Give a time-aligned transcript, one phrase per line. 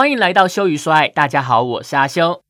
[0.00, 2.40] 欢迎来到羞与说爱，大家好，我是阿修。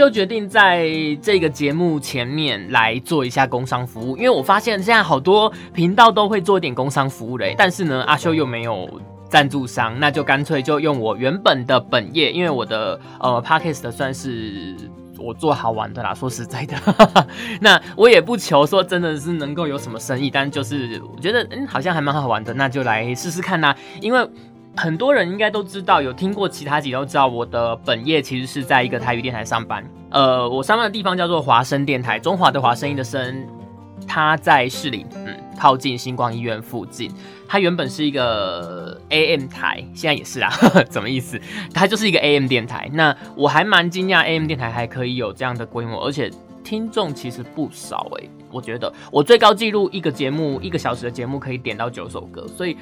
[0.00, 0.88] 就决定在
[1.20, 8.88] 这个节目前面来做一下工商服务，因为我发现现在好多频道都会做一点工商服务嘞，但是呢，阿修又没有
[9.28, 14.74] 赞助商，那就干脆就用我原本的本业，因为我的呃 podcast 算是
[15.18, 16.14] 我做好玩的啦。
[16.14, 16.74] 说实在的，
[17.60, 24.26] 那我也不求说真的是能够有什么生意，但就是我觉得嗯好像还蛮好玩的，那就来试试看啦，因为。
[24.76, 29.84] 很多人应该都知道，有听过其他集都知道，我的本业其实是在一个台语电台上班。
[30.10, 33.46] 呃，我上班的地方叫做华声电台，中华的华声音的声，
[34.06, 37.12] 它在市里，嗯，靠近星光医院附近。
[37.46, 40.50] 它原本是一个 AM 台，现在也是啊，
[40.90, 41.40] 什么意思？
[41.74, 42.88] 它就是一个 AM 电台。
[42.92, 46.30] 那我还蛮惊讶，AM 电台还可以有这样的规模，而且
[46.62, 48.28] 听众其实不少哎。
[48.50, 52.76] 我觉得我最高纪录一个节目一个小时的节目可以点到九首歌，所以。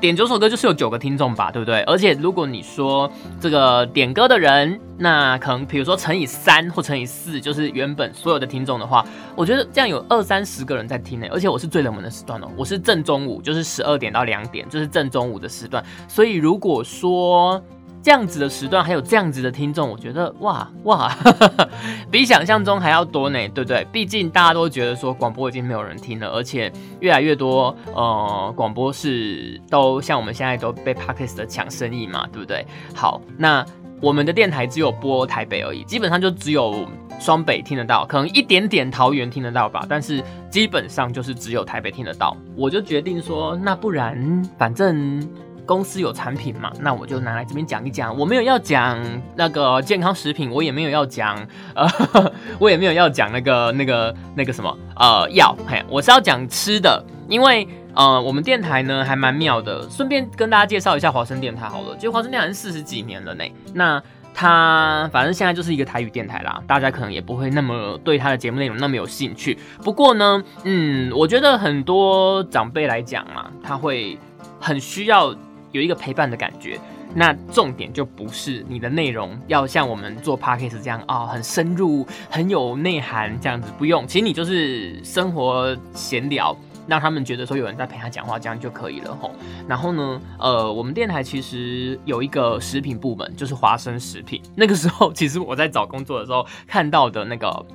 [0.00, 1.80] 点九首歌就是有九个听众吧，对不对？
[1.82, 11.26] 而且如果你说这个点歌的人，那可能比如说乘以三或乘以四，就是原本所有的听众的话，我觉得这样有二三十个人在听呢。
[11.32, 15.84] 而且我是最冷门的时段哦，我是正中午，就是十二点到两点，就是正中午的时段。
[16.06, 17.60] 所以如果说
[18.00, 21.14] 这样子的时段还有这样子的听众，我觉得哇哇，
[22.10, 23.86] 比想象中还要多呢，对不对？
[23.92, 32.64] 毕竟大家都觉得说广播已经没有人听了，而且越来越多呃广播是都像我们现在都被 Parkes 的抢生意嘛，对不对？
[32.94, 33.66] 好，那
[34.00, 36.86] 我们的电台只有播台北而已，基本上就只有
[37.18, 42.36] 双北听得到，可能一点点桃园听得到吧，但是基本上就是只有台北听得到。
[42.56, 45.28] 我就决定说，那不然反正。
[45.68, 48.16] 公司有产品嘛，那我就拿来这边讲一讲。
[48.16, 48.98] 我没有要讲
[49.36, 51.36] 那个健康食品，我也没有要讲，
[51.74, 51.86] 呃，
[52.58, 57.04] 我也没有要讲那个那个那个什么呃药，嘿，我是要讲吃的。
[57.28, 61.94] 因为呃，我们电台呢还蛮妙的，顺便跟大家介绍一下华声电台好了。
[61.96, 64.02] 其实华声电台是四十几年了呢，那
[64.32, 69.58] 它反正现在就是一个台语电台啦，大家可能也不会那么对它的节目内容那么有兴趣。
[69.84, 74.18] 不过呢，嗯，我觉得很多长辈来讲嘛，他会
[74.58, 75.34] 很需要。
[75.72, 76.78] 有一个陪伴的感觉，
[77.14, 84.06] 那重点就不是你的内容要像我们做 podcast 这样啊，很深入、很有内涵这样子，不用。
[84.06, 89.30] 其实你就是生活闲聊，让他们觉得说有人在陪他讲话，这样就可以了吼。
[89.66, 94.40] 然后呢，呃，我们电台其实有一个食品部门，就是华生食品。
[94.56, 97.66] 那个时候，其实我在找工作的时候看到的那个，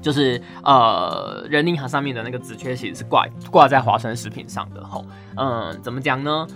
[0.00, 5.04] 就是呃，人力行上面的那个职缺，其实是挂挂在华生食品上的吼。
[5.36, 6.46] 嗯，怎么讲呢？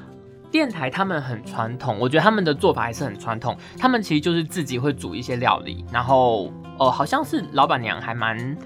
[0.51, 3.57] 电台他们很传统，我觉得他们的做法还是很传统。
[3.79, 8.59] 他们其实就是自己会煮一些料理，然后哦，好像是老板娘还蛮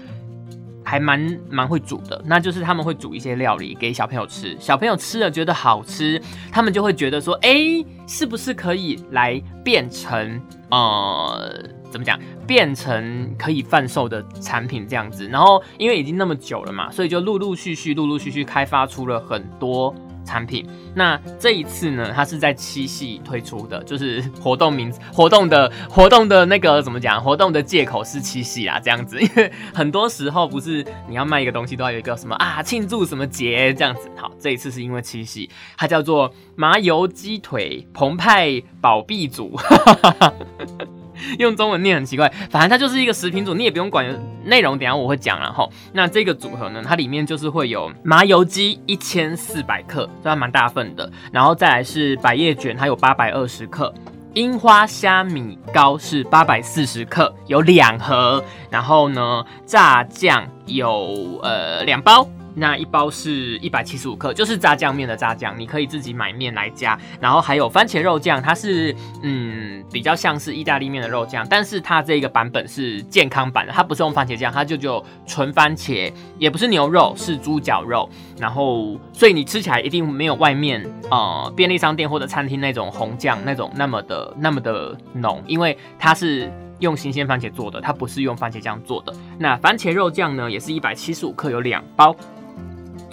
[0.83, 2.19] 还蛮蛮会煮的。
[2.25, 10.41] 那就是他们会煮一些料理给小朋友吃，小朋友吃了觉得好吃，他们就会觉得说，哎，是不是可以来变成
[10.71, 15.27] 呃，怎么讲，变成可以贩售的产品这样子。
[15.27, 19.93] 然后因为已经那么久了嘛，所以就陆陆续续、陆陆续续开发出了很多。
[20.25, 27.23] 产品，那这一次呢，它是在七夕推出的，就是活动名活动的活动的那个怎么讲？
[27.23, 34.09] 活动的借口是七夕啊，这样子， 因为很多时候不是你要卖一个东西都要有一个什么啊庆祝什么节这样子。
[34.15, 39.57] 好，这一次是因为七夕，它叫做麻油鸡腿澎湃宝币组。
[41.39, 44.05] 用中文念很奇怪，反正它就是一个食品组，你也不用管
[44.43, 53.93] 内容，等下我会讲然后那这个组合呢，它里面就是会有麻油鸡一千四百克，这还蛮大份的，然后再来是百叶卷，它有八百二十克，
[54.33, 62.27] 樱花虾米糕是八百四十克，有两盒，然后呢炸酱有呃两包。
[62.55, 66.97] 那一包是一百七十五克，就是炸酱面的炸酱，你可以自己买面来加。
[67.19, 78.09] 然后还有番茄肉酱，它是嗯比较像是意大利面的肉酱，但是它这个版本是健康版的，它不是用番茄酱，它就就纯番茄，也不是牛肉，是猪脚肉。
[78.39, 89.13] 然后所以你吃起来一定没有外面呃便利商店或者餐厅那种红酱那种那么的那么的浓，因为它是用新鲜番茄做的，它不是用番茄酱做的。
[89.37, 92.15] 那番茄肉酱呢，也是一百七十五克，有两包。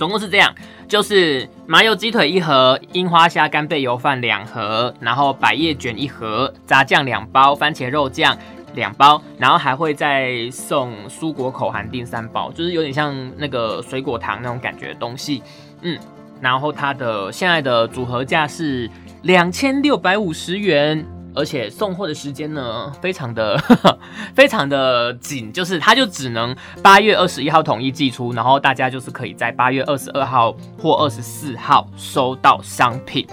[0.03, 0.53] 总共是这样，
[0.89, 8.37] 就是麻油鸡腿一盒，樱花虾干贝油饭两盒，然后百叶卷一盒，炸酱两包，番茄肉酱
[8.75, 15.41] 两包，然后还会再送蔬果口含定三包，就是有点像那个水果糖那种感觉的东西。
[15.83, 15.97] 嗯，
[16.41, 18.91] 然后它的现在的组合价是
[19.23, 21.07] 两千六百五十元。
[21.35, 23.57] 而且送货的时间呢，非常的
[24.35, 33.27] 非常的紧，就是它就只能八月二十一号统一寄出，然后大家就是可以在八月二十二号或二十四号收到商品。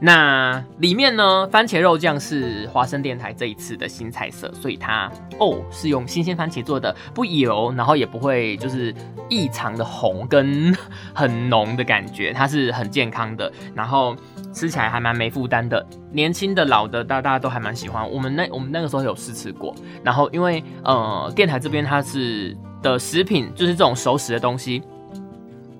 [0.00, 5.10] 那里面呢，番茄肉酱是华生电台这一次的新菜色，所以它
[5.40, 8.94] 哦是用新鲜番茄做的，不油，然后也不会就是
[9.28, 10.72] 异常的红跟
[11.12, 14.16] 很浓的感觉，它是很健康的，然后
[14.52, 18.08] 吃起来还蛮没负担的，年轻的老的大大家都还蛮喜欢。
[18.10, 24.82] 我们那我们那个时候有试吃过，然后因为呃电台这边它是的食品就是这种熟食的东西。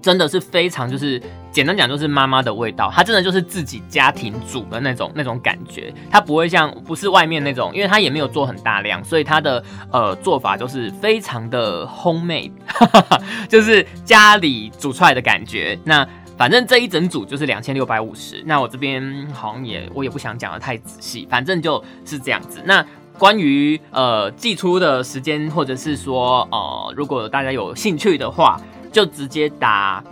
[0.01, 1.21] 真的是非常，就是
[1.51, 2.89] 简单讲，就是妈妈的味道。
[2.95, 12.53] 它真的就是自己家庭煮的那种那种感觉，它不会像不是外面那种，因为它也没有做很大量，所以它的呃做法就是非常的 homemade，
[13.51, 15.77] 就是家里煮出来的感觉。
[15.85, 16.09] 那
[16.39, 18.43] 反正这一整组就是两千六百五十。
[18.47, 22.63] 那我这边好像也我也不想讲的太仔细，反正就是这样子。
[22.65, 22.83] 那
[23.19, 28.59] 关于呃寄出的时间，或者是说呃如果大家有兴趣的话。
[28.91, 30.03] 就直接打，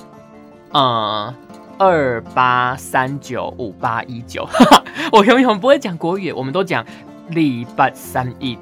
[0.70, 1.34] 呃，
[1.78, 4.46] 二八三九五八一九，
[5.11, 6.84] 我永远不会讲国语，我们都讲
[7.31, 8.56] 礼拜三一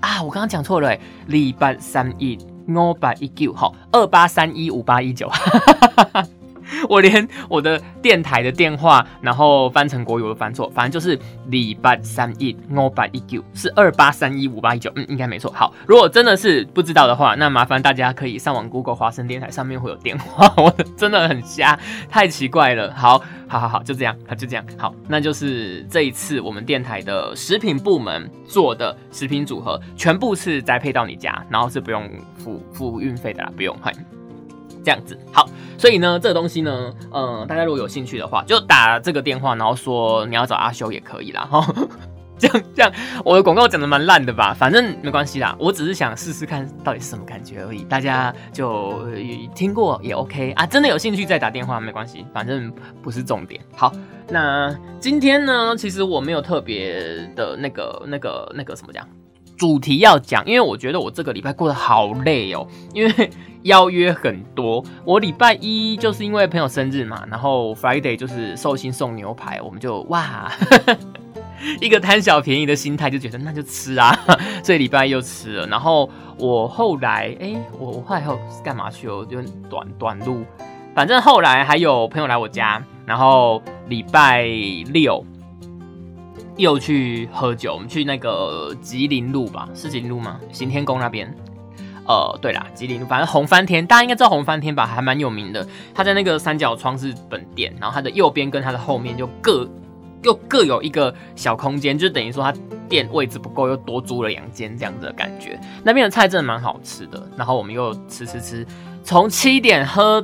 [0.00, 0.98] 啊，我刚刚讲错了，
[1.28, 2.36] 礼拜三一
[2.66, 5.30] 五八一九，好，二八三一五八一九。
[6.88, 15.52] 我连我的电台的电话，然后翻成国语都翻错，反正就是礼拜三一五八一九是二八三一五八一九，嗯，应该没错。
[15.52, 20.52] 好，如果真的是不知道的话，那麻烦大家可以上网 Google 华声电台，上面会有电话。
[20.56, 21.78] 我真的很瞎，
[22.08, 22.92] 太奇怪了。
[22.94, 24.64] 好，好，好，好，就这样，好，就这样。
[24.76, 34.21] 好，那就是这一次我们电台的食品部门做的食品组合，全部是栽配到你家，然后是不用付付运费的啦，不用，欢迎。
[34.84, 35.48] 这样子好，
[35.78, 41.46] 所以呢，这个东西呢，嗯，大家如果有兴趣的话，就打这个电话，然后说你要找阿修也可以啦。
[41.50, 41.66] 哈。
[42.38, 42.92] 这样这样，
[43.24, 44.52] 我的广告讲的蛮烂的吧？
[44.52, 47.84] 反正没关系啦，我只是想试试看到底是什么感觉而已。
[47.84, 49.06] 大家就
[49.54, 53.60] 听过也 OK 啊，真的有兴趣再打电话没关系，反正不是重点。
[53.76, 53.92] 好，
[54.28, 57.00] 那今天呢，其实我没有特别
[57.36, 59.06] 的那个那个那个什么讲。
[59.56, 63.30] 主题要讲，因为我觉得我这个礼拜过得好累哦，因为
[63.64, 64.84] 邀约很多。
[65.04, 70.50] 我礼拜一就是因为朋友生日嘛，然后 Friday 就是寿星送牛排，我们就哇，
[71.80, 74.16] 一个贪小便宜的心态，就觉得那就吃啊，
[74.64, 75.66] 所以礼拜一又吃了。
[75.66, 79.26] 然后我后来，哎，我我后来后干嘛去哦？
[79.28, 80.44] 就短短路，
[80.94, 84.44] 反正后来还有朋友来我家，然后礼拜
[84.92, 85.24] 六。
[86.58, 90.38] 又去喝酒，我们去那个吉林路吧，是吉林路吗？
[90.52, 91.34] 行天宫那边。
[92.06, 95.66] 呃，对啦，吉林，反正红翻天，大家应该知道红翻天吧，还蛮有名的。
[95.94, 99.68] 他在那个三角窗是本店，然后它的右边跟它的后面就各
[100.22, 102.52] 又各有一个小空间，就等于说它
[102.88, 105.58] 店位置不够，又多租了两间这样子的感觉。
[105.84, 108.66] 那边的菜真的蛮好吃的，然后我们又吃吃吃，
[109.04, 110.22] 从七点喝，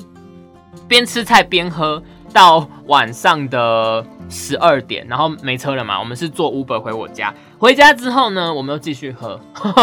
[0.89, 2.03] 边吃菜边喝
[2.33, 4.05] 到晚上的。
[4.29, 7.33] 十二点，然后没车了嘛，我们是坐 Uber 回我家。
[7.59, 9.41] 回家之后呢，我们又继续喝，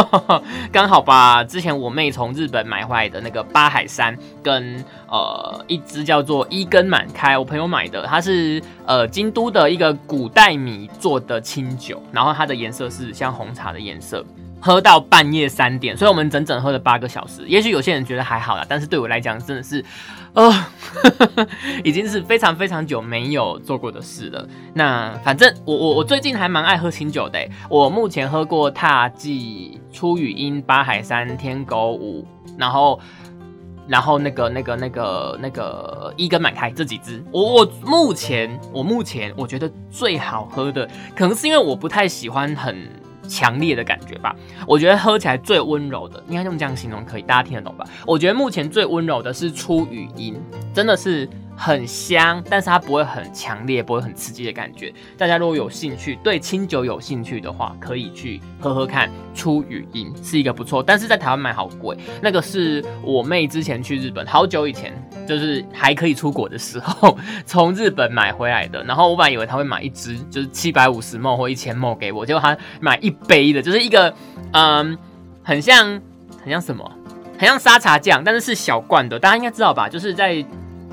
[0.71, 14.25] 刚好把之前我妹从日本买回来的那个八海山跟呃一支叫做一根满开，我朋友买的，它是呃京都的一个古代米做的清酒，然后它的颜色是像红茶的颜色。
[14.65, 17.45] 喝到半夜三点，所以我们整整喝了八个小时。
[17.45, 19.85] 也许有些人觉得还好啦，但是对我来讲真的是，
[20.33, 20.51] 呃，
[21.85, 24.43] 已经是非常非常久没有做过的事了。
[24.73, 27.37] 那反正我我我最近还蛮爱喝清酒的，
[27.69, 32.25] 我目前喝过踏迹、出语音、八海山、天狗舞，
[32.57, 32.99] 然后
[33.87, 43.04] 然后那个那个那个那个一根满开这几支，我我目前我目前我觉得最好喝的，可能是因为我不太喜欢很。
[43.27, 44.35] 强烈的感觉吧，
[44.67, 47.85] 我觉得喝起来最温柔的，应该用这样形容可以，大家听得懂吧？
[48.05, 50.35] 我觉得目前最温柔的是出语音，
[50.73, 51.29] 真的是。
[51.55, 54.93] 很香，但是它不会很强烈，不会很刺激的感觉。
[55.17, 59.09] 大家如果有兴趣，对清酒有兴趣的话，可以去喝喝看。
[59.33, 61.97] 出语音是一个不错，但是在台湾买好贵。
[62.21, 64.93] 那个是我妹之前去日本，好久以前，
[65.27, 68.81] 就是还可以出国的时候， 从日本买回来的。
[68.85, 74.13] 然后我本来以为他会买一支，就是七百五十沫或一千沫给我，结果他买一杯的，就是一个
[74.53, 74.97] 嗯，
[75.43, 76.01] 很像
[76.41, 76.89] 很像什么，
[77.37, 79.19] 很像沙茶酱，但是是小罐的。
[79.19, 79.89] 大家应该知道吧？
[79.89, 80.43] 就是在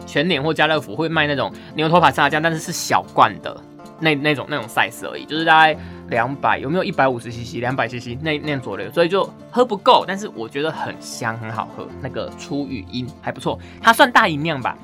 [0.07, 3.57] 全年或家乐福会卖那种牛头牌沙拉酱，但是是小罐的
[4.01, 5.79] 那那种那种 size 而已，就是大概
[6.09, 11.87] 两百，有没有一百五十 cc、两百 cc 那那左右，所以就喝不够，但是我觉得很香，很好喝。
[12.01, 14.77] 那个初语音还不错，它算大音量吧。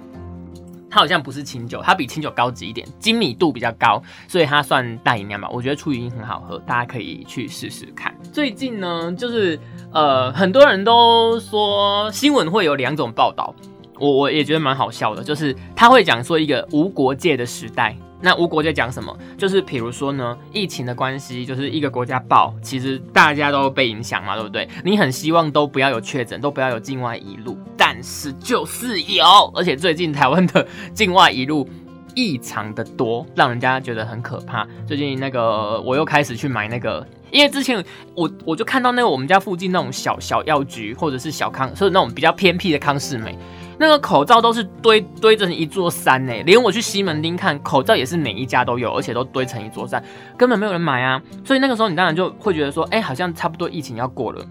[0.90, 5.46] 它好像不是清酒，它比清酒高级一点，精米度比较高，所以它算大饮料吧。
[5.52, 8.10] 我觉得初语音很好喝，大家可以去试试看。
[8.32, 9.60] 最近呢，就是
[9.92, 13.54] 呃，很多人都说新闻会有两种报道，
[13.98, 17.96] 我我也觉得蛮好笑的，就是他会讲说一个无国界的时代。
[18.20, 19.16] 那无国界讲什么？
[19.36, 24.68] 就是比如说呢，疫情的关系，就是一个国家爆，其实大家都被影响嘛，对不对？
[24.84, 29.24] 你很希望都不要有确诊，都不要有境外一路，但是就是有，
[29.54, 31.68] 而且最近台湾的境外一路
[32.16, 34.66] 异常的多，让人家觉得很可怕。
[34.84, 37.84] 最近那个我又开始去买那个，因为之前
[38.16, 43.38] 我我就看到那个我们家附近那种小小药局或者是小康，是那种比较偏僻的康世美。
[43.78, 50.02] 那个口罩都是堆堆成一座山呢，连我去西门町看口罩也是每一家都有，而且都堆成一座山，
[50.37, 51.23] 根本没有人买啊。
[51.44, 54.44] 所以那个时候你当然就会觉得说，哎，好像差不多疫情要过了。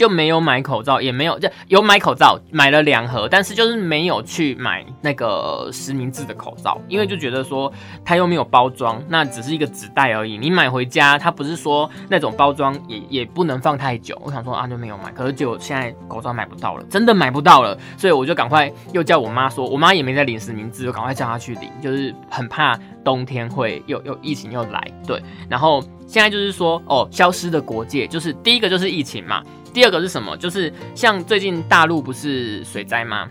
[0.00, 7.70] 就没有买口罩，也没有就有买口罩，买了两盒，但是就是没有去买那个实名制的口罩，因为就觉得说
[8.02, 10.38] 它又没有包装，那只是一个纸袋而已。
[10.38, 14.18] 你买回家，它不是说那种包装也也不能放太久。
[14.24, 24.82] 我想说啊，就没有买，可是就现在口罩买不到了，真的买不到了，所以我就赶快又叫我妈说，我妈也没在领实名制，就赶快叫她去领，就是很怕冬天会又又疫情又来。
[25.06, 29.42] 对，然后现在就是说哦，消失的国界，就是第一个就是疫情嘛。
[29.72, 30.36] 第二个是什么？
[30.36, 33.28] 就是像最近大陆不是水灾吗？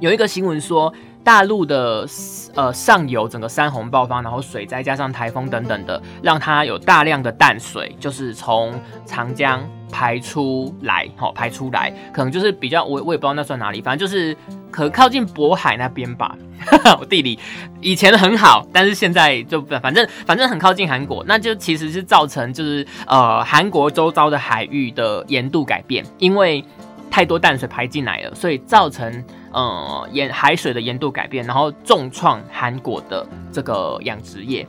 [0.00, 0.92] 有一个新闻说，
[1.24, 2.06] 大陆的
[2.54, 8.72] 呃上游整个山洪爆发，然后水灾加上台风等等的，让它有大量的淡水，就是从
[9.06, 14.36] 长江排出来，好排出来，可能就是比较我我也不知道那算哪里，反正就是
[14.72, 16.36] 可靠近渤海那边吧。
[16.98, 17.38] 我地理
[17.80, 26.64] 以前很好，但是现在就反正反正很靠近韩国，那就其实是造成就是呃韩国周遭的海域的盐度改变，因为
[27.10, 34.66] 太多淡水排进来了，所以造成呃盐海水的盐度改变，然后重创韩国的这个养殖业。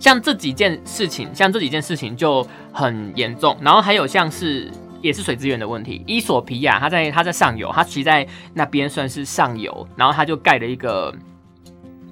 [0.00, 4.70] 像这几件事情，像这几件事情就很严重，然后还有像是。
[5.06, 6.02] 也是水资源的问题。
[6.06, 11.14] 伊索皮亚，他在他在上游，他其在那边算是上游，然后他就盖了一个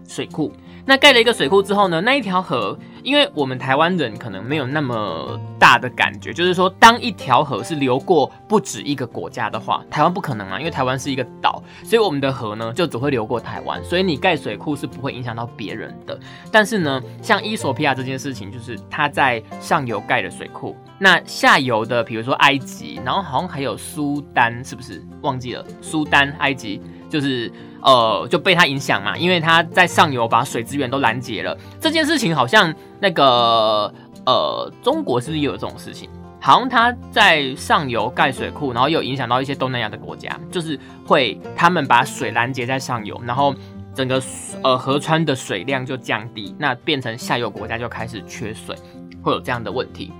[0.08, 0.52] 水库。
[0.86, 2.78] 那盖了一个水库之后呢，那一条河。
[3.02, 16.18] 因为我们台湾人可能没有那么大的感觉，就是说，当一条河是流过不止一个国家的话，台湾不可能啊，因为台湾是一个岛，所以我们的河呢就只会流过台湾，所以你盖水库是不会影响到别人的。
[16.50, 25.62] 但是呢，像伊索比亚这件事情，就是它在上游盖的水库，那下游的，比如说埃及，然后好像还有苏丹，是不是忘记了？
[25.82, 26.80] 苏丹、埃及。
[27.10, 27.52] 就是
[27.84, 31.56] 呃就被它影响嘛，因为它在上游把水资源都拦截了。
[31.78, 33.92] 这件事情好像那个
[34.26, 36.08] 呃中国是不是也有这种事情？
[36.40, 43.54] 好像它在上游盖水库，然后又影响到一些东南亚的国家，就是会他们把水拦截在上游，然后
[43.94, 44.22] 整个
[44.62, 48.76] 呃河川的水量就降低，那变成下游国家就开始缺水，
[49.22, 50.12] 会有这样的问题。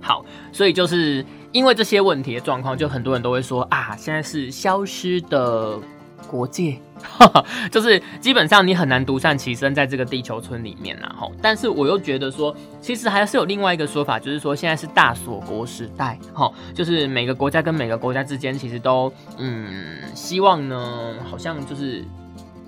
[0.00, 5.78] 好，所以就是因为这些问题的状况，就很多人都会说啊，现在是消失的。
[6.26, 6.76] 国界，
[7.70, 11.32] 就是基本上你很难独善其身在这个地球村里面呐，吼。
[11.40, 22.04] 但是我又觉得说，其实还是有另外一个说法，就是说现在是大锁国时代，吼，就是每个国家跟每个国家之间其实都，嗯，希望呢，好像就是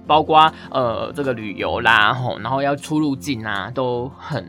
[0.07, 4.47] 包括呃这个旅游啦，吼，然后要出入境啊，都很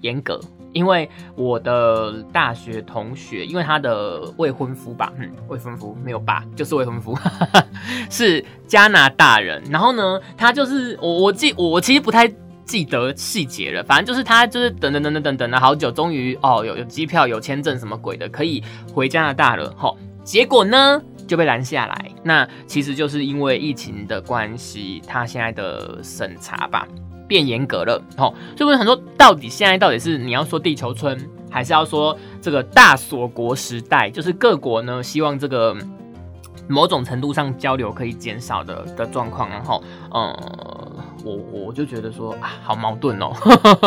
[0.00, 0.40] 严格。
[0.72, 7.16] 因为我的大学同学，因为他的未婚夫吧，嗯，未婚夫没有爸，就是未婚夫，
[8.10, 9.62] 是加拿大人。
[9.70, 12.26] 然后呢，他就是我，我记我其实不太
[12.64, 18.62] 记得细节了，反正就是他就是等等等等等等了好久，终于哦有有机票有签证什么鬼的，可以
[18.92, 19.72] 回加拿大了。
[19.76, 22.10] 吼，结果呢就被拦下来。
[22.22, 26.86] 那其实就是因为疫情的关系，他现在的审查吧。
[27.32, 31.18] 变严格了，吼，所以我很多到底现在到底是你要说地球村，
[31.50, 34.10] 还是要说这个大锁国时代？
[34.10, 35.74] 就是各国呢希望这个
[36.68, 40.38] 某种程度上交流可以减少的的状况，然后，呃，
[41.24, 43.32] 我我就觉得说啊，好矛盾哦，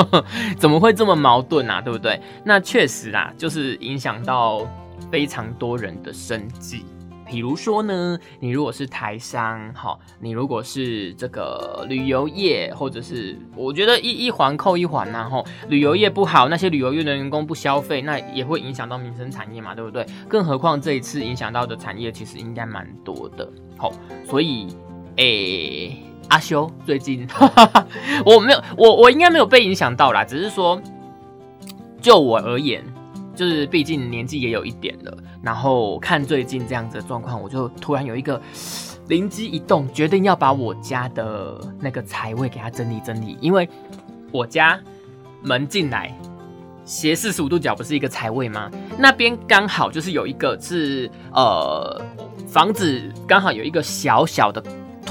[0.57, 1.79] 怎么会这么矛盾啊？
[1.79, 2.19] 对不对？
[2.43, 4.65] 那确实啊，就是影响到
[5.11, 6.83] 非常多人的生计。
[7.25, 20.05] 比如说呢，你如果是台商，好，你如果是这个旅游业，或者是我觉得一一环扣一环呐，吼，旅游业不好，那些旅游业的员工不消费，那也会影响到民生产业嘛，对不对？
[20.27, 23.91] 更何况这一次影响到的产业其实应该蛮多的，好，
[24.23, 24.67] 所以，
[25.15, 25.97] 诶，
[26.29, 27.87] 阿修最近哈哈哈
[28.25, 30.79] 我没有，我我应该没有被影响到啦，只是说，
[31.99, 32.83] 就我而言。
[33.35, 38.41] 就是毕竟年纪也有一点了，然后看最近这样子的状况，我就突然有一个
[39.07, 43.37] 灵机一动，决定要把我家的那个财位给它整理整理。
[43.41, 43.67] 因为
[44.31, 44.79] 我家
[45.41, 46.17] 门进来
[46.85, 48.71] 斜四十五度角不是一个财位吗？
[48.97, 52.01] 那边刚好就是有一个是呃
[52.47, 54.63] 房子刚好有一个小小的。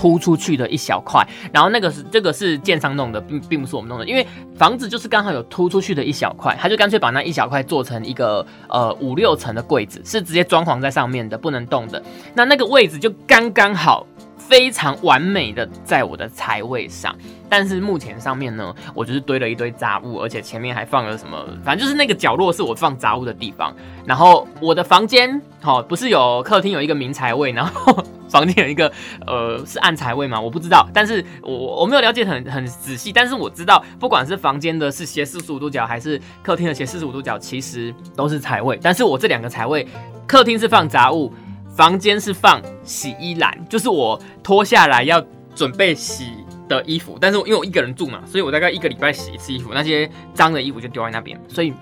[0.05, 12.03] 突出去的一小块，然后那个是这个是建商弄的，并并不是我们弄的，因为房子就是刚好有突出去的一小块，他就干脆把那一小块做成一个呃五六层的柜子，是直接装潢在上面的，不能动的。
[12.35, 14.07] 那那个位置就刚刚好，
[14.49, 17.15] 非常完美的在我的财位上。
[17.49, 23.75] 但是目前上面呢，我就是堆了一堆杂物，而且前面还放了什么，反正就是那个角落是我放杂物的地方。
[24.05, 28.05] 然后我的房间，好，不是有客厅有一个明财位，然后。
[28.31, 28.91] 房间有一个
[29.29, 30.41] 呃是暗财位吗？
[30.41, 38.77] 我不知道，但是我我没有了解很很仔细，但是我知道不管是房间的是斜四十五度角，还是客厅的斜四十五度角，其实都是财位。
[38.83, 39.87] 但是我这两个财位，
[40.27, 41.33] 客厅是放杂物，
[41.75, 45.21] 房间是放洗衣篮，就是我脱下来要
[45.55, 46.33] 准备洗
[46.69, 47.19] 的衣服。
[47.21, 51.39] 但是因为我一个人住嘛，所以我大概一个礼拜洗一次衣服，那些脏的衣服就丢在那边。
[51.49, 51.73] 所以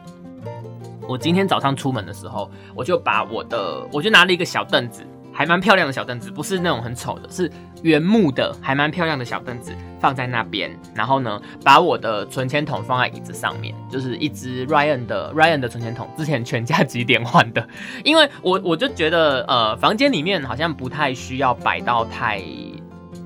[1.06, 5.06] 我今天早上出门的时候，我就把我的，我就拿了一个小凳子。
[5.32, 7.50] 还蛮漂亮的小凳子，不是那种很丑的，是
[7.82, 10.70] 原木的，还蛮漂亮的小凳子放在那边。
[10.94, 17.66] 然后呢，把我的存钱筒放在椅子上面，就是一只 Ryan 的 Ryan 的存钱筒，之前全家几点换的。
[18.04, 22.42] 因为我我就觉得，呃，房间里面好像不太需要摆到太，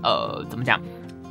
[0.02, 0.80] 呃，怎么讲？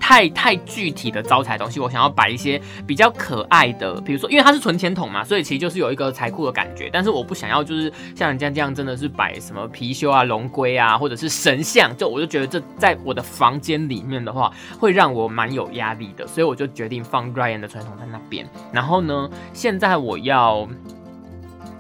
[0.08, 6.92] 太太具体的招财东西，我想要摆一些比较可爱的，比如说，因为它是存钱筒嘛，所以其实就是有一个财库的感觉。
[6.94, 18.48] 但是我不想要，就是像人家这样，真的是摆什么貔貅啊、龙龟啊，或者是神像，就我就觉得这在我的房间里面的话，会让我蛮有压力的，所以我就决定放 Ryan 的传统在那边。
[18.72, 20.70] 然后呢，现在我要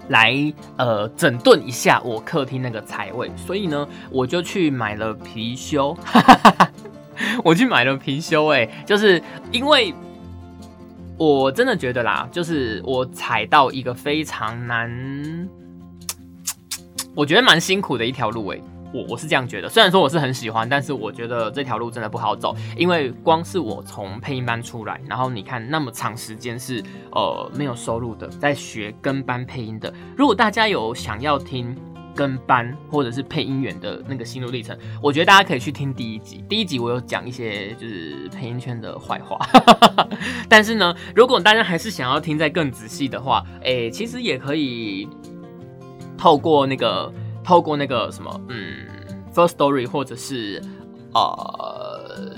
[0.07, 5.95] 来呃整顿一下我客厅那个财位，所以呢，我就去买了貔貅。
[7.43, 9.93] 我去买了貔貅，哎，就是因为
[11.17, 15.49] 我真的觉得啦，就是我踩到一个非常难，
[17.15, 18.59] 我觉得蛮辛苦的一条路，哎，
[18.93, 19.69] 我我是这样觉得。
[19.69, 29.93] 虽然说我是很喜欢，但是我觉得这条路真的不好走，因为光是我从配音班出来，然后你看那么长时间是呃没有收入的，在学跟班配音的。
[30.17, 31.75] 如果大家有想要听。
[32.15, 36.43] 跟班或者是配音员的那个心路历程，我觉得大家可以去听第一集。
[36.47, 39.37] 第一集我有讲一些就是配音圈的坏话，
[40.47, 45.07] 但是呢，如果大家还是想要听再更仔细的话，哎，其实也可以
[46.17, 47.11] 透过那个
[47.43, 48.87] 透过那个什么，嗯
[49.33, 50.61] ，First Story 或者是
[51.13, 52.31] 呃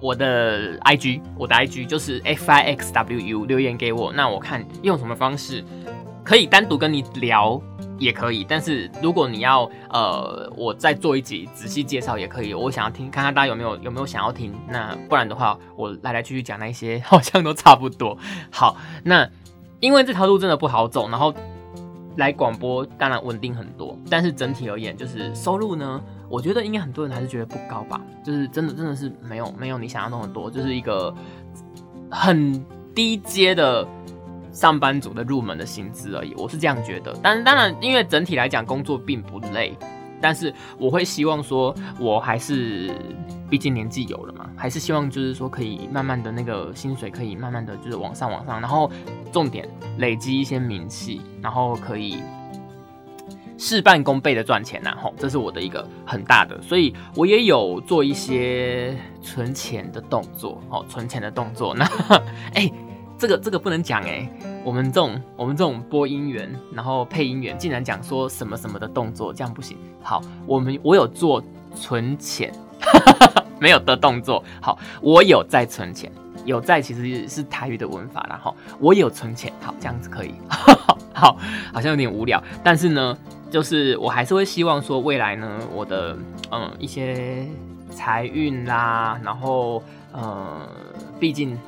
[0.00, 5.64] 我的 IG，我的 IG 就是 F I X W U 留言给我，那我看用什么方式
[6.22, 7.60] 可以单独跟你聊。
[7.98, 12.52] 也可以，但是如果你要呃，我再做一集仔细介绍也可以。
[12.52, 14.52] 我想要听，看看大家有没有有没有想要听。
[14.68, 18.18] 那不然的话，我来来去去讲那些好像都差不多。
[18.50, 19.28] 好，那
[19.80, 21.32] 因为这条路真的不好走，然后
[22.16, 28.00] 来广播当然稳定很多，但是整体而言，就是收入呢，我觉得应该很多人还是觉得不高吧。
[28.24, 31.14] 就是真的真的是没有没有你想象那么多，就是一个
[32.10, 33.86] 很低阶的。
[34.54, 37.12] 上班族的入门的薪资而已，我是这样觉得。
[37.20, 39.76] 但当然，因为整体来讲工作并不累，
[40.20, 42.94] 但是我会希望说，我还是
[43.50, 48.88] 毕竟年纪有了嘛，还是希望就是说可以慢慢的那个薪水可以慢慢的就是往上往上，然后
[49.32, 52.22] 重点累积一些名气，然后可以
[53.58, 54.96] 事半功倍的赚钱呐。
[55.02, 61.74] 吼，这是我的一个很大的，所以我也有做一些存钱的动作，哦，存钱的动作。
[61.74, 61.84] 那
[62.54, 62.70] 哎。
[63.24, 64.28] 这个这个不能讲哎，
[64.62, 69.78] 我们这种我们这种播音员，然后配音员，竟然讲说什么什么的动作，这样不行。
[70.02, 71.42] 好，我们我有做
[71.74, 72.52] 存钱，
[73.58, 74.44] 没有的动作。
[74.60, 76.12] 好，我有在存钱，
[76.44, 79.50] 有在其实是台语的文法，然后我有存钱。
[79.62, 80.34] 好，这样子可以。
[81.14, 81.38] 好，
[81.72, 83.16] 好像有点无聊，但是呢，
[83.50, 86.14] 就是我还是会希望说未来呢，我的
[86.50, 87.46] 嗯一些
[87.88, 89.82] 财运啦，然后
[90.12, 90.68] 嗯，
[91.18, 91.58] 毕竟。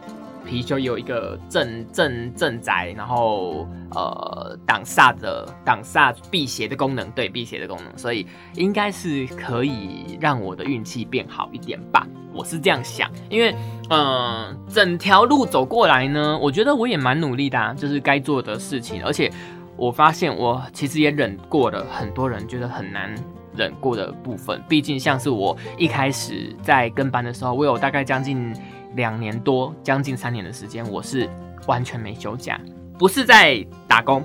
[0.46, 12.06] 貔貅有一个镇镇镇宅，然后呃挡煞的挡煞辟邪的功能，对辟邪的功能，所以应该是可以让我的运气变好一点吧。
[12.32, 13.54] 我是这样想，因为
[13.90, 19.30] 嗯，整条路走过来呢，我觉得我也蛮努力的，就是该做的事情，而且
[19.76, 23.14] 我发现我其实也忍过了很多人觉得很难。
[23.58, 28.54] 忍过的部分，毕竟像是我一开始在跟班的时候，我有大概将近
[28.96, 31.30] 两年多，将近三年的时间，我是
[31.66, 32.60] 完全没休假，
[32.98, 34.24] 不是在打工，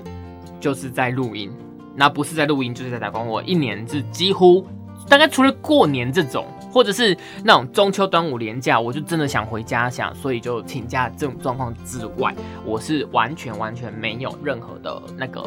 [0.58, 1.52] 就是在录音。
[1.94, 3.28] 那不是在录音，就是在打工。
[3.28, 4.66] 我一年是几乎。
[5.08, 12.32] 大概除了过年这种，或者是那种中秋、端午连假，我就真的想回家想，所以就请假这种状况之外，
[12.64, 15.44] 我是完全完全没有任何的那个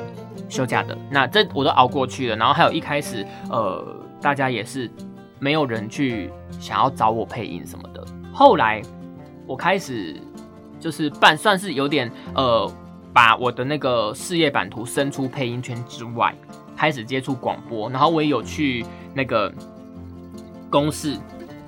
[0.50, 0.96] 休假的。
[1.10, 2.36] 那这我都熬过去了。
[2.36, 4.92] 然后还有一开始，呃，大家也是
[5.40, 8.06] 没有人去想要找我配音什么的。
[8.34, 8.82] 后来
[9.46, 10.16] 我开始
[10.80, 12.72] 就是半算是有点呃，
[13.14, 16.34] 把我的那个事业版图伸出配音圈之外。
[16.78, 19.50] 开始接触广播，然后我也有去那个
[20.70, 21.18] 公司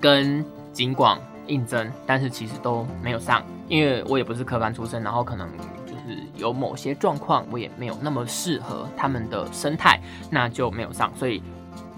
[0.01, 5.47] 跟警广应征，但是其实都没有上，因为我也不是科班出身，然后可能
[5.85, 9.97] 就是有某些状况，我也没有那么适合他们的生态，
[10.29, 11.41] 那就没有上，所以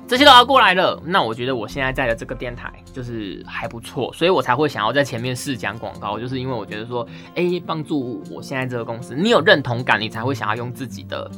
[0.09, 1.01] 这些都要过来了。
[1.05, 11.29] 那我觉得我现在在的这个电台就是还不错，所以我才会想要在前面试讲广告，就是因为我觉得说，哎，帮助我现在这个公司，你有认同感，你才会想要用自己的。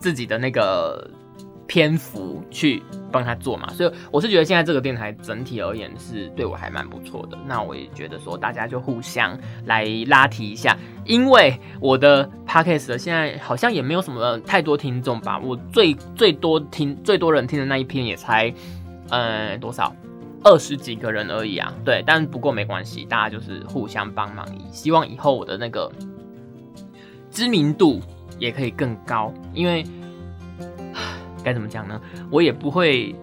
[0.00, 1.08] 自己的那个
[1.66, 7.38] 篇幅去帮他做嘛，所以我是觉得现在这个电台整体而言是对我还蛮不错的。
[7.46, 18.52] 那我也觉得说大家就互相来拉提一下，因为我的 podcast 现在好像也没有什么太多听众吧，我最最多听最多人听的那一篇也才
[19.10, 19.94] 呃多少
[20.42, 21.72] 二十几个人而已啊。
[21.84, 25.90] 对，但不过没关系，大家就是互相帮忙，希望以后我的那个
[27.30, 28.00] 知名度。
[28.40, 29.84] 也可以更高，因为
[31.44, 32.00] 该怎么讲呢？
[32.30, 33.14] 我也不会，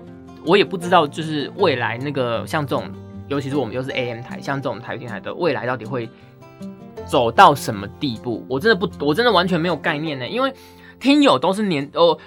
[0.45, 2.85] 我也不知道，就是未来那个像这种，
[3.27, 6.07] 尤其是我们又是 AM 台，像这种台电台的未来到底会
[7.05, 8.45] 走到什么地步？
[8.47, 10.27] 我真的不，我真的完全没有概念呢。
[10.27, 10.53] 因为
[10.99, 12.17] 听友都是年哦，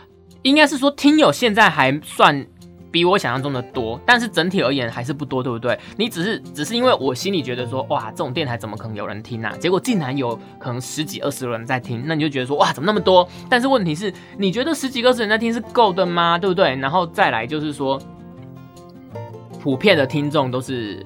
[0.42, 2.46] 应该是说听友现在还算。
[2.94, 5.76] 比我想象中的多，但是整体而言还是不多，对不对？
[5.96, 9.52] 你只是只是因为我心里觉得说，哇，这种电台怎么可能有人听啊？
[9.58, 13.28] 结果竟然有可能十几二十个人在听，那你就觉得说，哇，怎么那么多？
[13.50, 16.38] 但是问题是，你觉得十几二十人在听是够的吗？
[16.38, 16.76] 对不对？
[16.76, 18.00] 然后再来就是说，
[19.60, 21.04] 普遍的听众都是。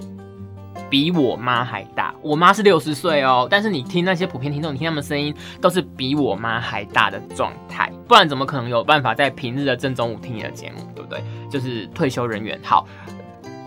[0.90, 3.46] 比我妈还大，我妈是六十岁哦。
[3.50, 11.22] 但是你听那些普遍听众，你听他们声音都是比我妈还大的状态，不然怎么可能有办法在平日的正中午听你的节目，对不对？
[11.50, 12.58] 就是退休人员。
[12.62, 12.86] 好，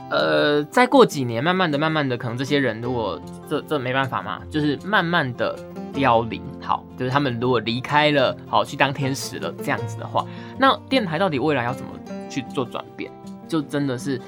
[0.10, 5.56] 呃，再过几年，慢慢的、慢慢的，可能这些人如果这这没办法嘛，就是慢慢的
[5.94, 6.42] 凋零。
[6.62, 10.26] 好，就是他们如果离开了，好去当天使了这样子的话，
[10.58, 11.92] 那电台到底未来要怎么
[12.30, 13.12] 去做转变？
[13.48, 14.20] 就真的是。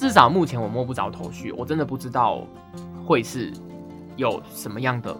[0.00, 2.42] 至少目前我摸不着头绪，我真的不知道
[3.04, 3.52] 会是
[4.16, 5.14] 有什么样的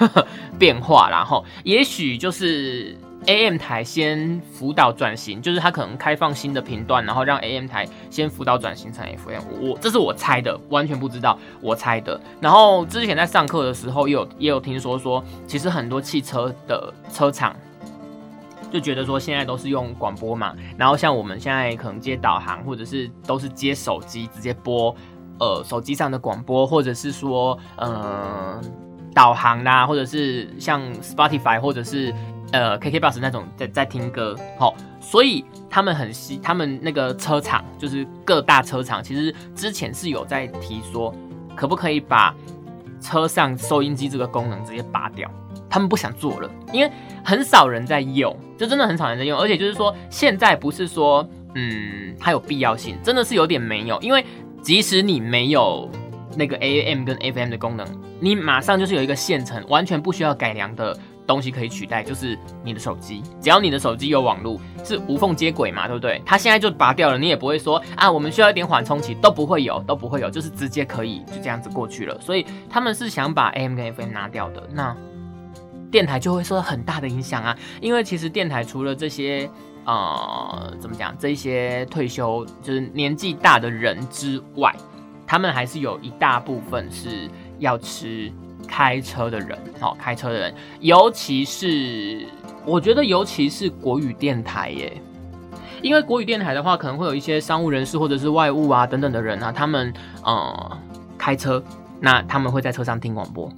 [0.58, 1.10] 变化。
[1.10, 9.42] 然后，也许就是 AM 台先辅导转型，就是它可能开放新的频段，然后让 AM 台先辅导转型成 FM。
[9.60, 12.18] 我这是我猜的，完全不知道，我猜的。
[12.40, 17.54] 然后之前在上课的时候，也有也有听说说，其实很多汽车的车厂。
[18.72, 24.94] 就觉得说现在都是用广播嘛，然后像我们现在可能接导航，或者是都是接手机直接播，
[25.38, 28.60] 呃，手机上的广播，或者是说，呃，
[29.14, 32.14] 导航啦，或者是像 Spotify 或者是
[32.52, 41.14] 呃 KKBox 那种在在听歌，好，所以他们很希，他们那个车厂就是各大车厂，其实之前是有在提说，
[41.54, 42.34] 可不可以把
[43.02, 45.30] 车上收音机这个功能直接拔掉。
[45.68, 46.90] 他们不想做了，因为
[47.24, 54.24] 很少人在用，就真的很少人在用，而且就是说，现在不是说，嗯，它有必要性，真的是有点没有，因为
[54.62, 55.90] 即使你没有
[56.36, 57.86] 那个 AM 跟 FM 的功能，
[58.20, 60.94] 你马上就是有一个现成完全不需要改良的
[61.26, 66.20] 东西可以取代，就是你的手机，只要你的手机有网络，是无缝接轨嘛，对不对？
[66.24, 74.96] 它现在就拔掉了，你也不会说啊，我们需要一点缓冲期，都不会有，都不会有，就是直接可以就这样子过去了，所以他们是想把 AM 跟 FM 拿掉的，那。
[75.90, 79.46] 电台就会受到很大的影响啊，因为其实电台除了这些
[79.84, 84.74] 呃怎么讲，这些退休就是年纪大的人之外，
[85.26, 88.32] 他们还是有一大部分是要吃
[88.72, 92.26] 开车的人，好开车的人，尤其是
[92.64, 94.98] 我觉得尤其是国语电台耶，
[95.82, 99.92] 因为国语电台的话，可能会有一些商务人士或者是外务啊等等的人啊，他们
[100.24, 100.78] 呃
[101.18, 101.62] 开车，
[102.00, 103.52] 那他们会在车上听广播。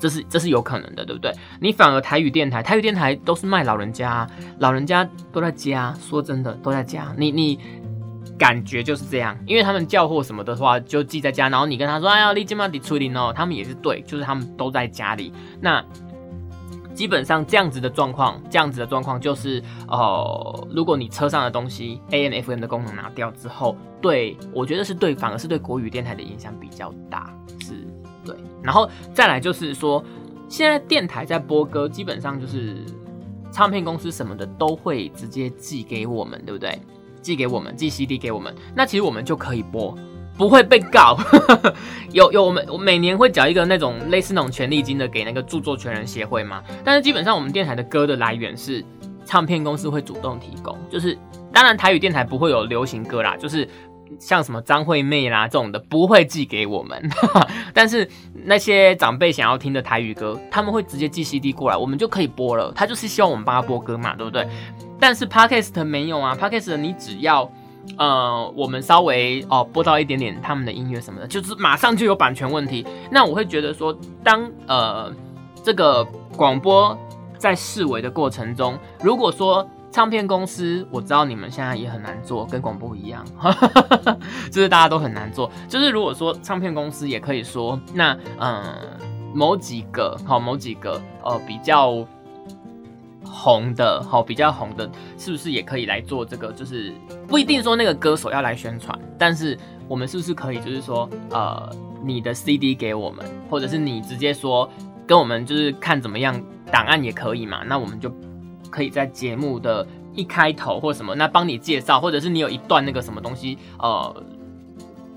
[0.00, 1.30] 这是这是有可能的，对不对？
[1.60, 4.26] 你反而台语电台，台语电台都是卖老人家，
[4.58, 7.14] 老人家都在家，说真的都在家。
[7.16, 7.60] 你你
[8.40, 15.30] 感觉就是这样，因为他们叫货什么的话就寄在家，然后你跟他说哎呀，你今晚得处理哦，他们也是对，就是他们都在家里。
[15.60, 15.84] 那
[16.94, 27.74] 基本上这样子的状况，这样子的状况就是，呃，如果你车上的东西 AM、FM 的功能拿掉之后，对我觉得是对，反而是对国语电台的影响比较大，是。
[28.24, 30.02] 对，然后再来就是说，
[30.48, 32.84] 现在电台在播歌，基本上就是
[33.52, 36.78] 唱片公司什么的都会直接寄给我们，对不对？
[37.22, 39.96] 寄给我们，寄 CD 给我们，那其实我们就可以播，
[40.36, 41.18] 不会被告。
[42.12, 46.62] 有有，我们我每年会缴一个那种类似那种权利金的给那个著作权人协会嘛。
[46.84, 48.84] 但是基本上我们电台的歌的来源是
[49.24, 51.16] 唱片公司会主动提供，就是
[51.52, 53.68] 当然台语电台不会有流行歌啦，就是。
[54.18, 57.00] 像什么张惠妹啦这种的不会寄给我们，
[57.72, 62.72] 但是那些长辈想要听的台语歌，他们会直接寄 CD 过来，我们就可以播了。
[62.74, 64.44] 他就是希望我们帮他播歌嘛，对不对？
[65.00, 67.50] 但是 Podcast 没有啊，Podcast 你只要
[67.96, 72.86] 呃我们稍微哦播到一点点他们的音乐什么的，就是马上就有版权问题。
[73.10, 75.10] 那我会觉得说，当呃
[75.64, 76.04] 这个
[76.36, 76.96] 广播
[77.38, 83.24] 在视为的过程中，如果说唱片公司，我知道你们现在也很难做，跟广播一样，
[84.52, 85.50] 就是大家都很难做。
[85.66, 88.62] 就是如果说唱片公司也可以说，那嗯，
[89.34, 92.06] 某几个好，某几个呃比较
[93.24, 96.52] 红的，好比较红的，是不是也可以来做这个？
[96.52, 96.92] 就是
[97.26, 101.70] 不一定说那个歌手要来宣传，但是我们是不是可以，就是说呃，
[102.02, 104.68] 你的 CD 给我们，或者是你直接说
[105.06, 107.62] 跟我们就是看怎么样，档案也可以嘛？
[107.66, 108.12] 那我们就。
[108.70, 114.22] 可以在节目的一开头或什么，那帮你介绍，或者是你有一段那个什么东西，呃，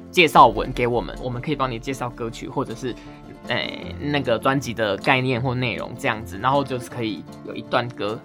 [0.09, 2.95] 介绍文给我们，我们可以帮你介绍歌曲，或者是，
[3.47, 8.19] 诶那个专辑的概念或内容这样子，然后就是可以有一段歌，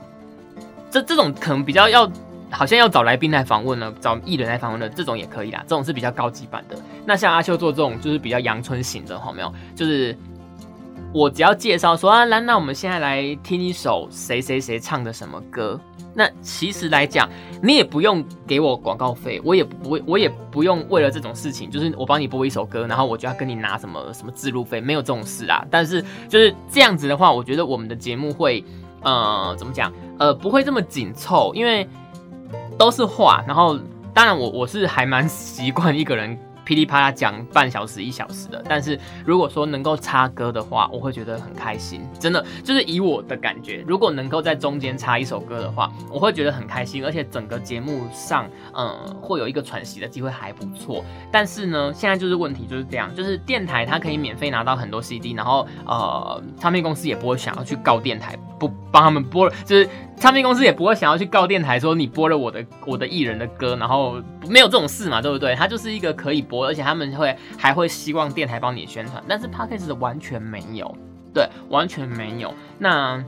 [0.90, 2.10] 这这种可能比较要，
[2.50, 6.76] 好像要找来宾来访问呢，找艺人来访问的这种也可以啦，这种是比较高级版的。
[7.04, 9.52] 那像阿秀做这种就是比较阳春型的，好没有？
[9.74, 10.16] 就是。
[11.12, 15.80] 我只要介绍说啊，那那我们现在来听一首谁谁谁唱的什么歌。
[16.14, 17.28] 那其实来讲，
[17.62, 25.64] 你也不用给我广告费，我也不我也不用为了这种事情，就是我帮你播一首歌，然后我就要跟你拿什么什么自录费，没有这种事啊。
[25.70, 28.64] 但是就是这样子的话，我觉得我们的节目会
[29.02, 31.88] 呃怎么讲呃不会这么紧凑，因为
[32.76, 33.42] 都是话。
[33.46, 33.78] 然后
[34.12, 36.38] 当然我我是还蛮习惯一个人。
[36.68, 42.06] 噼里啪啦讲半小时一小时的，但是如果说能够插歌的话，我会觉得很开心。
[42.20, 51.02] 真的就是以我的感觉，如果能够在中间插一首歌的话，我会觉得很开心，而且整个节目上，嗯，会有一个喘息的机会还不错。
[51.32, 59.88] 但是呢，现在就是问题就是这样，就是电台它可以免费拿到很多 CD，然后呃，唱片公司也不会想要去告电台，不帮他们播，就是。
[60.20, 65.54] 唱片公司也不会想要去告电台，说你播了我的我的艺人的歌，然后没有这种事嘛，对不对？
[65.54, 70.96] 它就是一个可以播，而且他们会还会希望电台帮你宣传，但是 Podcast 完全没有，
[71.34, 72.52] 对，完全没有。
[72.78, 73.22] 那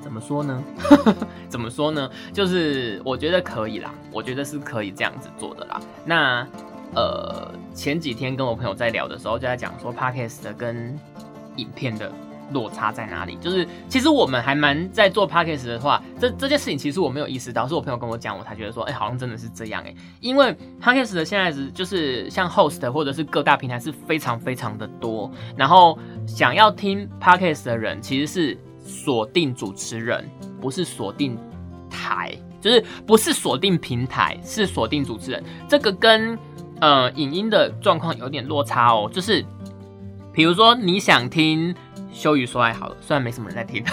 [0.00, 0.62] 怎么说呢？
[1.48, 2.10] 怎么说呢？
[2.32, 5.80] 就是我觉得可以啦，我觉得是可以这样子做的啦。
[6.04, 6.46] 那
[6.94, 10.98] 呃，前几天跟我朋友在聊的时候，就在讲说 Podcast 的跟
[11.56, 12.10] 影片的。
[12.52, 13.36] 落差在哪里？
[13.40, 19.94] 就是其实我们还蛮在做 podcast 的话，这这件事情其实我没有意识到，是我朋友跟我讲，我才觉得说，哎，好像真的是这样哎。
[20.20, 30.28] 因为 podcast 的现在是就是像 host 或者是各大平台是非常非常的多，然后想要听 podcast 的人其实是锁定主持人，
[30.60, 31.36] 不是锁定
[31.90, 35.44] 台，就是不是锁定平台，是锁定主持人。
[35.68, 36.38] 这个跟
[36.80, 39.44] 呃影音的状况有点落差哦，就是
[40.32, 41.74] 比如说你想听。
[42.18, 43.84] 修语说爱好了，虽然没什么人在听。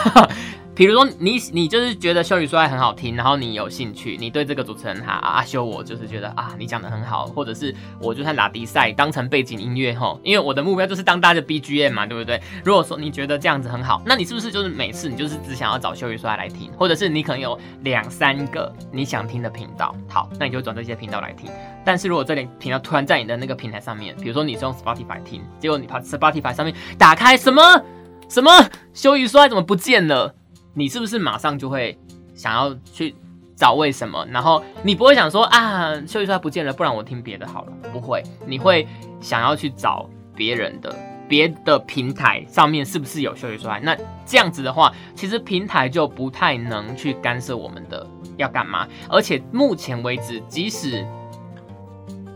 [0.76, 12.42] 比如说你你就是觉得修语说爱很好听，然后你有兴趣，你对这个主持人哈阿修，我就是觉得啊你讲的很好，或者是我就算拉迪赛当成背景音乐吼，因为我的目标就是当大家的 BGM 嘛，对不对？
[12.66, 21.50] 如果说你觉得这样子很好，那你是不是就是每次你就是只想要找修语说爱来听，或者是你可能有两三个你想听的频道，好，那你就转这些频道来听。
[21.86, 27.62] 但是如果这里频道突然在你的那个平台上面，比如说你是用 Spotify 听，结果你把 Spotify 上面打开什么？
[28.30, 28.52] 什么
[28.94, 30.34] 修鱼说怎么不见了？
[30.74, 31.98] 你是不是马上就会
[32.34, 33.16] 想要去
[33.56, 34.28] 找为什么？
[34.30, 37.72] 然后你不会想说啊，修鱼说不见了，不然我听别的好了。
[37.94, 38.88] 不会，你会
[39.22, 40.94] 想要去找别人的
[41.30, 48.86] 别的平台上面是不是有修鱼说那这样子的话，其实平台就不太能去干涉我们的要干嘛。
[49.08, 51.08] 而且目前为止，即使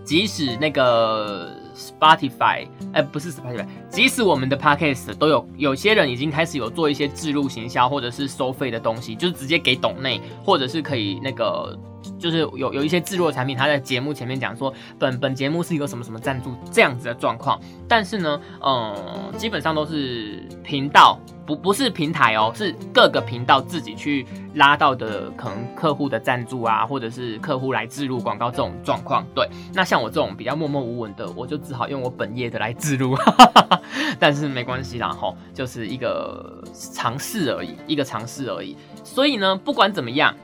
[0.06, 3.68] 即使那个 Spotify，哎，不是 Spotify。
[3.90, 11.78] 即使我们的 podcast 都有有些人已经开始有做一些自入行销或者是收费的东西，就是直接给董内，或者是可以那个。
[12.18, 18.96] 就是有有一些制作产品，他在节目前面讲说，本本节目是一个什么什么赞助这样子的状况，但是呢，嗯，
[19.38, 24.26] 基本上都是频道不不是平台哦，是各个频道自己去
[24.56, 29.26] 拉到的，可能客户的赞助啊，或者是客户来自入广告这种状况。
[29.36, 33.14] 对，那像我这种比较默默无闻的，我就只好用我本业的来自入，
[34.20, 38.76] 但是没关系啦，吼，就是一个尝试而已，一个尝试而已。
[39.04, 40.36] 所以呢，不管怎么样。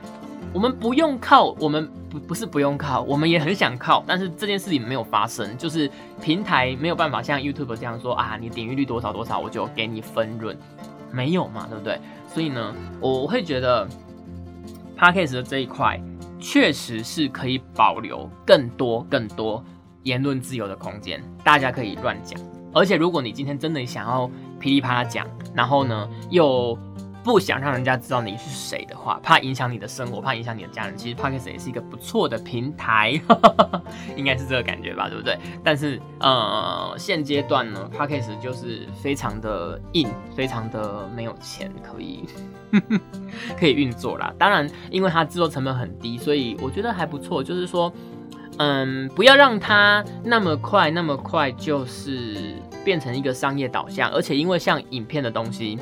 [0.53, 5.89] 我们不用靠，我们不不是不用靠，我们也很想靠，但是这件事情没有发生，就是
[6.21, 10.55] 平台没有办法像 YouTube 这样说啊，你点击率多少多少，我就给你分润，
[11.11, 11.99] 没有嘛，对不对？
[12.33, 13.85] 所以呢，我会觉得
[14.97, 15.99] Podcast 的这一块
[16.39, 19.61] 确实是可以保留更多更多
[20.03, 22.39] 言论自由的空间，大家可以乱讲，
[22.75, 26.77] 而且如果你今天真的想要噼里啪啦讲，然后呢又。
[27.25, 30.95] 不想让人家知道你是谁的话，怕影响你的生活，怕影响你的家人。
[30.95, 33.19] 其实 Podcast 也是一个不错的平台，
[34.15, 35.35] 应该是这个感觉吧，对不对？
[35.63, 42.25] 但是呃，现阶段呢，Podcast 就是非常的硬，非常的没有钱可以
[43.57, 44.31] 可以运作啦。
[44.37, 47.43] 当然，因为它制作成本很低，所以我觉得还不错。
[47.43, 47.91] 就是说，
[48.59, 52.53] 嗯，不要让它那么快那么快就是
[52.85, 55.77] 变成一个商业导向，而且因为像影片的东西。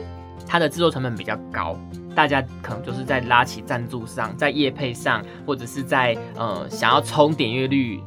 [0.45, 1.79] 它的制作成本比较高，
[2.13, 8.01] 大家可能就是在拉起赞助上，在业配上，或者是在呃想要冲点阅率、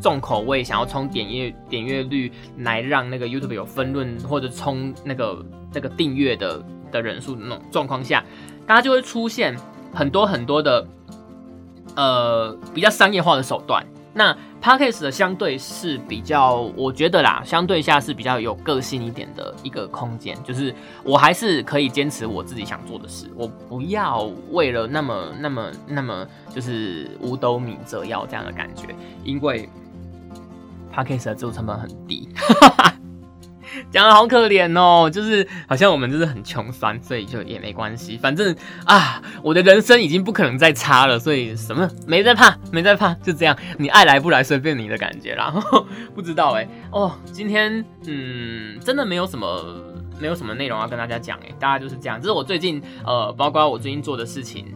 [0.00, 8.24] 重口味，想要冲点阅点阅率来让那个 YouTube 有分论，或者冲那个那个订阅的的人数那种状况下，
[8.66, 9.54] 大家就会出现
[9.92, 10.86] 很多很多的
[11.94, 13.84] 呃比较商业化的手段。
[14.14, 20.72] 那 Podcast 的相对是比较，我觉得啦，相对下是比较有个性一点的一个空间，就是
[21.02, 28.94] 我还是可以坚持我自己想做的事，我不要为了那么那么那么就是五斗米折腰这样的感觉，
[29.24, 29.68] 因为
[30.94, 32.28] Podcast 的制作成本很低。
[33.90, 38.54] 讲的好可怜哦，就是好像我们就是很穷酸，所以就也没关系，反正
[38.84, 45.54] 啊，我的人生已经不可能再差了，所以什么没在怕，没在怕，就这样，你爱来不来随便你的感觉啦。
[46.14, 49.82] 不知道哎，哦，今天嗯，真的没有什么，
[50.20, 54.66] 没有什么内容要跟大家讲哎，大家就是这样，这是我最近呃，包括我最近做的事情，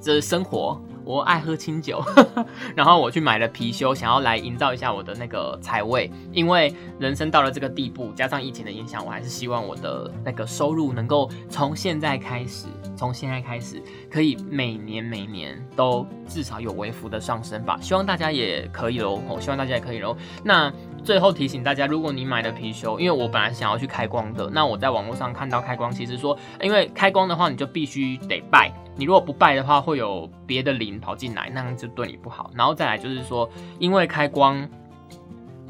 [0.00, 0.80] 这是生活。
[1.04, 2.02] 我爱喝清酒，
[2.74, 6.10] 然后我去买了貔貅，想要来营造一下我的那个财位。
[6.32, 17.78] 因为人生到了这个地步，加上疫情的影响，我还是希望我的那个收入能够从现在开始，从现在开始可以每年每年都至少有微幅的上升吧。
[17.80, 20.16] 希望大家也可以喽，我希望大家也可以喽。
[20.44, 20.72] 那
[21.04, 28.72] 最后提醒大家，如果你买的貔貅，因为我本来想要去开光的，那我在网络上看到开光，其实说，因为开光的话，你就必须得拜。
[28.94, 32.50] 你如果不拜的话，会有别的灵跑进来，那样就对你不好。
[32.54, 34.68] 然后再来就是说，因为开光，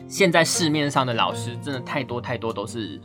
[0.07, 3.01] 现在市面上的老师真的太多太多都是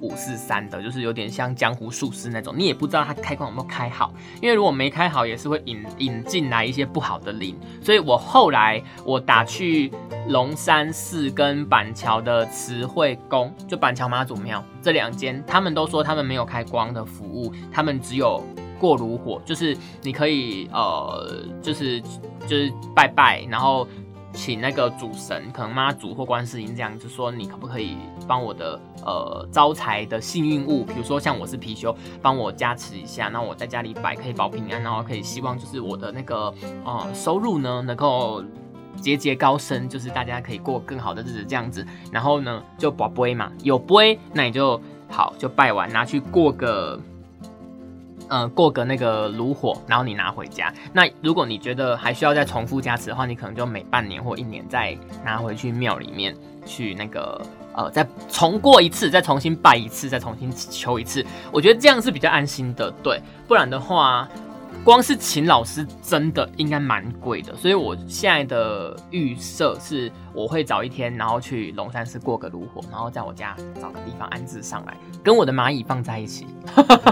[0.00, 4.12] 五四三的，就是有点像江湖术士那种，你也不知道他开光有没有开好。
[4.40, 7.56] 因为如果没开好，也是会引引进来一些不好的灵。
[7.82, 9.92] 所以我后来我打去
[10.28, 18.42] 龙山寺跟板桥的慈惠宫，就板桥妈祖庙这两间，他们都说他们没有开光的服务，他们只有。
[18.80, 22.00] 过炉火就是你可以呃，就是
[22.46, 23.86] 就是拜拜，然后
[24.32, 36.52] 请那个主神，可能妈祖或观世音这样，就说你可不可以帮我的呃招财的幸运物，比如说像我是貔貅，帮我加持一下，那我在家里摆可以保平安，然后可以希望就是我的那个
[36.84, 38.42] 呃收入呢能够
[38.96, 47.00] 节节高升，就是大家可以过更好的日子这样子，然后呢就保杯嘛，有杯那你就好就拜完拿去过个。
[48.30, 50.72] 呃，过个那个炉火，然后你拿回家。
[50.92, 61.26] 那如果你觉得还需要再重复加持的话，你可能就每半年或一年再拿回去庙里面去那个呃，再重过一次，再重新拜一次，再重新求一次。
[61.52, 63.20] 我觉得这样是比较安心的，对。
[63.46, 64.28] 不然的话。
[64.82, 76.46] 光是请老师真的应该蛮贵的，所以我现在的预设是，我会早一天，然后去龙山寺过个炉火，然后在我家找个地方安置上来，跟我的蚂蚁放在一起。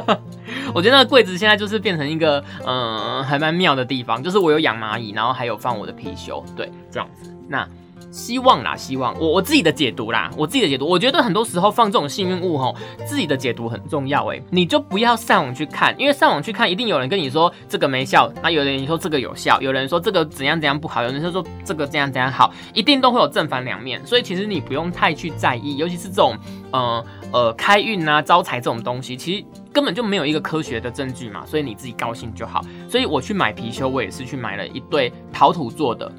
[0.74, 7.31] 我觉得那个柜子现在就是变成一个，嗯，还蛮妙的地方，就是我有养蚂蚁，然后还有放我的貔貅，对，这样子。
[7.46, 7.68] 那
[8.11, 12.74] 希望啦，希望我我自己的解读啦，我自己的解读，我觉得很多时候放这种幸运物吼，
[13.07, 26.36] 自己的解读很重要诶，你就不要上网去看，因为上网去看一定有人跟你说这个没效，那有人说这个有效，有人说这个怎样怎样不好，有人说说这个怎样怎样好，一定都会有正反两面，所以其实你不用太去在意，尤其是这种
[26.72, 32.62] 呃呃开运啊招财这种东西，其实根本就没有一个科学的证据嘛，所以你自己高兴就好。
[32.88, 36.11] 所以我去买貔貅，我也是去买了一对陶土做的。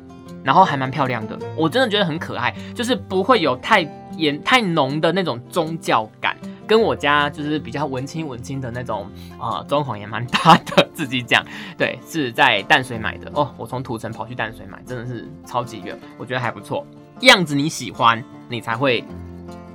[0.44, 3.82] 然后还蛮漂亮的，我真的觉得很可爱，就是不会有太
[4.18, 6.36] 严太浓的那种宗教感，
[6.68, 9.10] 跟我家就是比较文青文青的那种
[9.40, 10.88] 啊装潢也蛮搭的。
[10.94, 11.46] 自己讲，
[11.78, 13.32] 对，是在淡水买的。
[13.34, 16.86] 哦，我从土城跑去淡水买，真的是超级远，我觉得还不错，
[17.22, 19.02] 样子你喜欢，你才会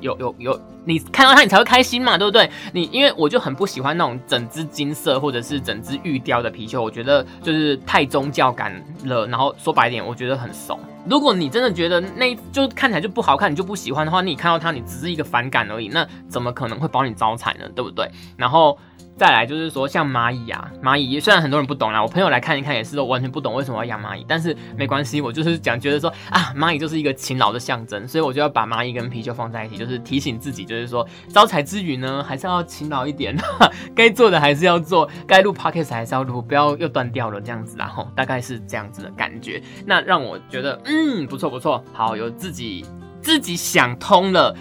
[0.05, 0.61] 有有有。
[0.85, 2.49] 你看到它，你才会开心嘛，对不对？
[2.73, 8.71] 你因为我就很不喜欢那种整只金色或者是整只玉雕的貔貅，我觉得就是太宗教感
[9.05, 9.27] 了。
[9.27, 10.79] 然后说白点，我觉得很怂。
[11.09, 17.67] 如果你真的觉得那就看起来就不好看，你就不喜欢的话，你看到它，你只是一个反感而已，那怎么可能会帮你招财呢？
[17.75, 18.07] 对不对？
[18.37, 18.79] 然后。
[19.17, 33.37] 再来就是说，像蚂蚁啊，蚂蚁虽然很多人不懂啦，我朋友来看一看也是都完全不懂为什么要养蚂蚁，但是没关系，我就是讲觉得说啊，蚂蚁就是一个勤劳的象征，所以我就要把蚂蚁跟貔貅放在一起，就是提醒自己，就是说招财之余呢，还是要勤劳一点，
[33.95, 42.85] 该做的还是要做，该录 podcast 还是要录，不要又断掉了这样子，然后大概是这样子的感觉，那让我觉得嗯不错不错，好有自己
[43.23, 44.57] 自己想通了。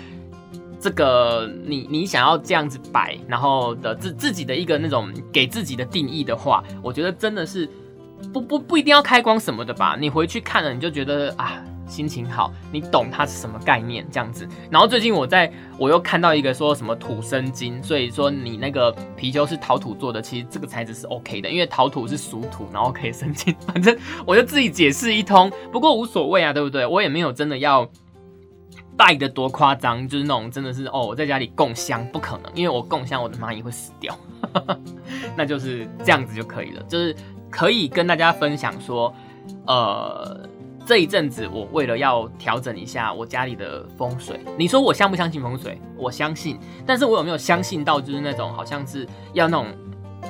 [0.84, 7.70] 这个你你想要这样子摆，然后的自自己的一个那种给自己的定义的话，我觉得真的是
[8.34, 9.96] 不不不一定要开光什么的吧。
[9.98, 14.46] 你回去看了，你就觉得啊心情好，你懂它是什么概念这样子。
[14.70, 23.56] 然后最近我在我又看到一个说什么土生金，所以说你那个貔貅是陶土做的，其实这个材质是 OK 的，因为陶土是属土，然后可以生金。
[23.66, 26.86] 反正我就自己解释一通，不过无所谓啊，对不对？
[26.86, 27.90] 我也没有真的要。
[28.96, 34.18] 拜的多夸张，就是那种真的是哦，我在家里供香不可能，因为我供香我的蚂蚁会死掉，
[35.36, 37.16] 那就是这样子就可以了，就是
[37.50, 39.14] 可以跟大家分享说，
[39.66, 40.48] 呃，
[40.86, 45.82] 这一阵子我为了要调整一下我家里的风水，你说我相不相信风水？
[45.98, 49.68] 我相信，但是我有没有相信到就是那种好像是要那种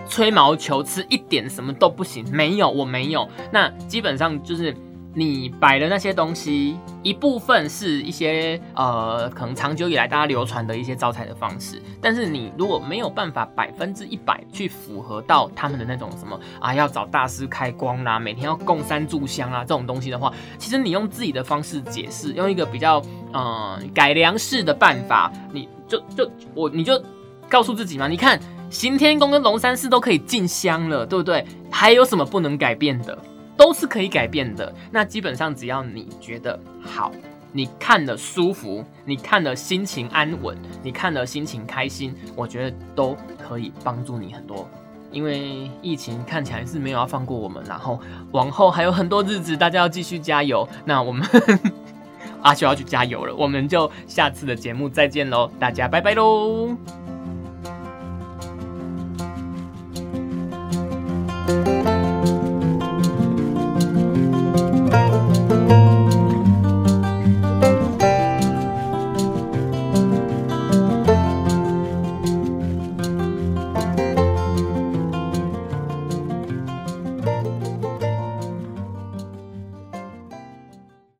[0.07, 2.25] 吹毛求疵，一点什么都不行？
[2.31, 4.75] 没有，我没有，那基本上就是。
[5.15, 11.81] 你摆的那些东西，一部分是一些呃，可能长久以来大家流传的一些招财的方式。
[12.01, 22.99] 但是你如果没有办法百分之一百去符合到他们的那种什么啊，要找大师开光啦，每天要供三炷香啊这种东西的话，其实你用自己的方式解释，用一个比较
[23.33, 26.99] 嗯改良式的办法，你就就我你就
[27.47, 28.39] 告诉自己嘛，你看
[28.71, 31.45] 行天宫跟龙山寺都可以进香了，对不对？
[31.69, 33.15] 还有什么不能改变的？
[33.57, 34.73] 都是可以改变的。
[34.91, 37.11] 那基本上只要你觉得好，
[37.51, 44.67] 你看的舒服，你看的心情安稳，你看的心情开心，我觉得都可以帮助你很多。
[45.11, 47.99] 因为疫情看起来是没有要放过我们，然后
[48.31, 50.67] 往后还有很多日子，大家要继续加油。
[50.85, 51.23] 那我们
[52.41, 56.75] 阿修要去加油了，我们就下次的节目再见喽，大家拜拜喽。